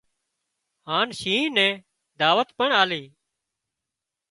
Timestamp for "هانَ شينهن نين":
0.87-1.73